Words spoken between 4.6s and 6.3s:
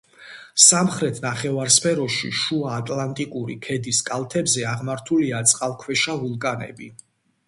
აღმართულია წყალქვეშა